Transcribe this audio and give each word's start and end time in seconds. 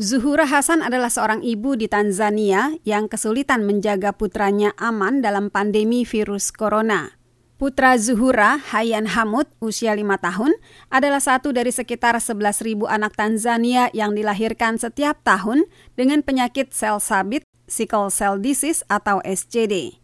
Zuhura 0.00 0.48
Hasan 0.48 0.80
adalah 0.80 1.12
seorang 1.12 1.44
ibu 1.44 1.76
di 1.76 1.84
Tanzania 1.84 2.72
yang 2.80 3.12
kesulitan 3.12 3.68
menjaga 3.68 4.16
putranya 4.16 4.72
aman 4.80 5.20
dalam 5.20 5.52
pandemi 5.52 6.08
virus 6.08 6.48
corona. 6.48 7.20
Putra 7.60 8.00
Zuhura, 8.00 8.56
Hayan 8.72 9.04
Hamud, 9.04 9.44
usia 9.60 9.92
lima 9.92 10.16
tahun, 10.16 10.56
adalah 10.88 11.20
satu 11.20 11.52
dari 11.52 11.68
sekitar 11.68 12.16
11.000 12.16 12.88
anak 12.88 13.12
Tanzania 13.20 13.92
yang 13.92 14.16
dilahirkan 14.16 14.80
setiap 14.80 15.20
tahun 15.28 15.68
dengan 15.92 16.24
penyakit 16.24 16.72
sel 16.72 16.96
sabit, 16.96 17.44
sickle 17.68 18.08
cell 18.08 18.40
disease 18.40 18.80
atau 18.88 19.20
SCD. 19.20 20.00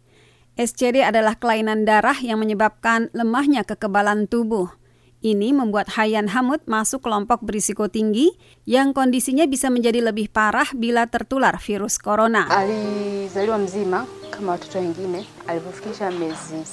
SCD 0.53 1.01
adalah 1.01 1.33
kelainan 1.33 1.89
darah 1.89 2.15
yang 2.21 2.37
menyebabkan 2.37 3.09
lemahnya 3.17 3.65
kekebalan 3.65 4.29
tubuh. 4.29 4.69
Ini 5.19 5.51
membuat 5.51 5.99
Hayan 5.99 6.31
Hamud 6.31 6.63
masuk 6.63 7.03
kelompok 7.03 7.43
berisiko 7.43 7.91
tinggi 7.91 8.31
yang 8.63 8.95
kondisinya 8.95 9.43
bisa 9.51 9.67
menjadi 9.67 9.99
lebih 9.99 10.31
parah 10.31 10.71
bila 10.71 11.11
tertular 11.11 11.59
virus 11.59 11.99
corona. 11.99 12.47
Alizaliwa 12.47 13.59
mzima 13.59 14.07
kama 14.31 14.55
watoto 14.55 14.79
wengine 14.79 15.27
alivyofikisha 15.43 16.07
miezi 16.15 16.63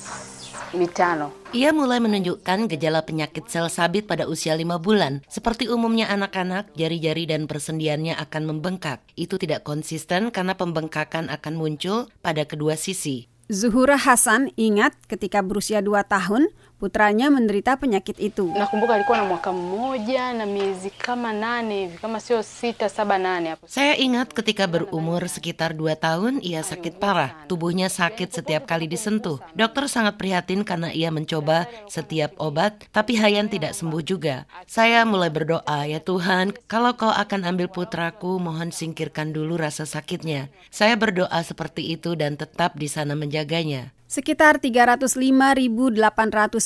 mitano. 0.79 1.35
Ia 1.51 1.75
mulai 1.75 1.99
menunjukkan 1.99 2.71
gejala 2.71 3.03
penyakit 3.03 3.51
sel 3.51 3.67
sabit 3.67 4.07
pada 4.07 4.31
usia 4.31 4.55
lima 4.55 4.79
bulan. 4.79 5.27
Seperti 5.27 5.67
umumnya 5.67 6.07
anak-anak, 6.07 6.71
jari-jari 6.79 7.27
dan 7.27 7.51
persendiannya 7.51 8.15
akan 8.15 8.47
membengkak. 8.47 9.03
Itu 9.19 9.43
tidak 9.43 9.67
konsisten 9.67 10.31
karena 10.31 10.55
pembengkakan 10.55 11.35
akan 11.35 11.55
muncul 11.59 12.07
pada 12.23 12.47
kedua 12.47 12.79
sisi. 12.79 13.27
Zuhura 13.47 13.95
Hasan 13.95 14.51
ingat 14.59 14.99
ketika 15.07 15.39
berusia 15.39 15.79
2 15.79 16.03
tahun, 16.11 16.51
putranya 16.77 17.33
menderita 17.33 17.81
penyakit 17.81 18.21
itu. 18.21 18.53
Nakumbuka 18.53 19.01
alikuwa 19.01 19.19
na 19.19 19.25
mwaka 19.25 19.51
mmoja 19.53 20.37
na 20.37 20.45
miezi 20.45 20.91
kama 20.91 21.33
nane 21.33 21.89
hivi, 21.89 21.97
kama 21.99 22.21
sio 22.21 22.43
sita 22.43 22.93
saba 22.93 23.17
nane 23.17 23.57
hapo. 23.57 23.65
Saya 23.65 23.97
ingat 23.97 24.37
ketika 24.37 24.69
berumur 24.69 25.25
sekitar 25.31 25.73
2 25.73 25.97
tahun, 25.97 26.45
ia 26.45 26.61
sakit 26.61 27.01
parah. 27.01 27.49
Tubuhnya 27.49 27.89
sakit 27.89 28.29
setiap 28.29 28.69
kali 28.69 28.85
disentuh. 28.85 29.41
Dokter 29.57 29.89
sangat 29.89 30.21
prihatin 30.21 30.67
karena 30.69 30.93
ia 30.93 31.09
mencoba 31.09 31.65
setiap 31.89 32.37
obat, 32.37 32.85
tapi 32.93 33.17
Hayan 33.17 33.49
tidak 33.49 33.73
sembuh 33.73 34.03
juga. 34.05 34.45
Saya 34.69 35.09
mulai 35.09 35.33
berdoa, 35.33 35.89
ya 35.89 36.03
Tuhan, 36.03 36.53
kalau 36.69 36.93
kau 36.99 37.09
akan 37.09 37.49
ambil 37.49 37.73
putraku, 37.73 38.37
mohon 38.37 38.69
singkirkan 38.69 39.33
dulu 39.33 39.57
rasa 39.57 39.89
sakitnya. 39.89 40.53
Saya 40.69 40.99
berdoa 41.01 41.41
seperti 41.41 41.97
itu 41.97 42.13
dan 42.19 42.37
tetap 42.37 42.77
di 42.77 42.91
sana 42.91 43.17
menjaga 43.17 43.47
menjaganya. 43.47 43.96
Sekitar 44.07 44.63
305.800 44.63 45.99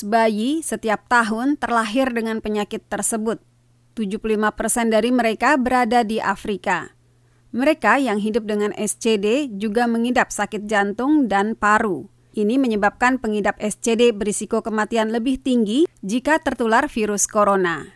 bayi 0.04 0.60
setiap 0.60 1.08
tahun 1.08 1.56
terlahir 1.56 2.12
dengan 2.12 2.44
penyakit 2.44 2.84
tersebut. 2.84 3.40
75 3.96 4.52
persen 4.52 4.92
dari 4.92 5.08
mereka 5.08 5.56
berada 5.56 6.04
di 6.04 6.20
Afrika. 6.20 6.92
Mereka 7.56 7.96
yang 7.96 8.20
hidup 8.20 8.44
dengan 8.44 8.76
SCD 8.76 9.48
juga 9.56 9.88
mengidap 9.88 10.28
sakit 10.28 10.68
jantung 10.68 11.32
dan 11.32 11.56
paru. 11.56 12.12
Ini 12.36 12.60
menyebabkan 12.60 13.16
pengidap 13.16 13.56
SCD 13.56 14.12
berisiko 14.12 14.60
kematian 14.60 15.08
lebih 15.08 15.40
tinggi 15.40 15.88
jika 16.04 16.44
tertular 16.44 16.92
virus 16.92 17.24
corona. 17.24 17.88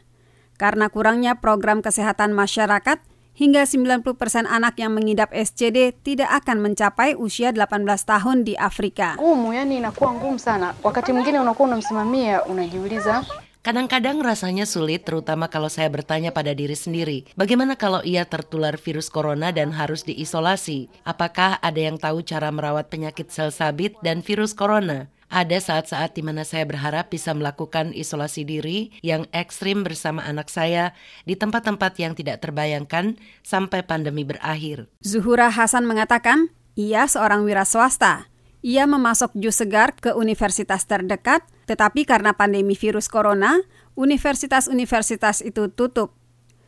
Karena 0.56 0.89
kurangnya 0.89 1.39
program 1.39 1.84
kesehatan 1.84 2.33
masyarakat, 2.33 2.98
hingga 3.35 3.67
90% 3.67 4.47
anak 4.47 4.79
yang 4.79 4.95
mengidap 4.95 5.35
SCD 5.35 5.93
tidak 6.07 6.31
akan 6.43 6.63
mencapai 6.63 7.19
usia 7.19 7.51
18 7.51 7.85
tahun 7.85 8.47
di 8.47 8.55
Afrika. 8.55 9.19
Ngumu, 9.19 9.53
yani 9.53 9.83
inakuwa 9.83 10.15
ngumu 10.15 10.39
sana. 10.39 10.75
Wakati 10.83 11.13
mwingine 11.13 11.43
unakuwa 11.43 11.69
unamsimamia, 11.69 12.47
unajiuliza 12.47 13.27
Kadang-kadang 13.65 14.21
rasanya 14.21 14.69
sulit, 14.69 15.09
terutama 15.09 15.49
kalau 15.49 15.73
saya 15.73 15.89
bertanya 15.89 16.37
pada 16.37 16.53
diri 16.53 16.77
sendiri, 16.77 17.25
bagaimana 17.33 17.81
kalau 17.81 18.05
ia 18.05 18.29
tertular 18.29 18.77
virus 18.77 19.09
corona 19.09 19.57
dan 19.57 19.73
harus 19.73 20.05
diisolasi? 20.05 20.93
Apakah 21.01 21.57
ada 21.65 21.81
yang 21.81 21.97
tahu 21.97 22.21
cara 22.21 22.53
merawat 22.53 22.93
penyakit 22.93 23.33
sel 23.33 23.49
sabit 23.49 23.97
dan 24.05 24.21
virus 24.21 24.53
corona? 24.53 25.09
Ada 25.33 25.58
saat-saat 25.58 26.14
di 26.14 26.22
mana 26.22 26.44
saya 26.44 26.69
berharap 26.69 27.09
bisa 27.10 27.32
melakukan 27.32 27.97
isolasi 27.97 28.44
diri 28.44 28.93
yang 29.00 29.25
ekstrim 29.32 29.82
bersama 29.82 30.22
anak 30.22 30.53
saya 30.53 30.93
di 31.25 31.34
tempat-tempat 31.34 31.97
yang 31.99 32.12
tidak 32.12 32.44
terbayangkan 32.44 33.16
sampai 33.41 33.82
pandemi 33.82 34.22
berakhir. 34.22 34.87
Zuhura 35.00 35.49
Hasan 35.49 35.88
mengatakan, 35.88 36.53
ia 36.76 37.09
seorang 37.09 37.47
wira 37.47 37.65
swasta. 37.65 38.28
Ia 38.65 38.88
memasok 38.88 39.37
jus 39.37 39.60
segar 39.60 39.93
ke 39.97 40.16
universitas 40.16 40.88
terdekat, 40.88 41.44
tetapi 41.69 42.09
karena 42.09 42.32
pandemi 42.32 42.72
virus 42.72 43.12
corona, 43.12 43.60
universitas-universitas 43.94 45.44
itu 45.44 45.69
tutup. 45.69 46.16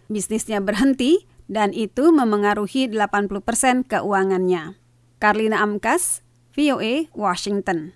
Bisnisnya 0.07 0.63
berhenti 0.63 1.27
dan 1.47 1.71
itu 1.75 2.11
memengaruhi 2.11 2.91
80% 2.91 3.87
keuangannya. 3.87 4.79
Karlina 5.19 5.63
Amkas, 5.63 6.27
VOA, 6.55 7.09
Washington. 7.15 7.95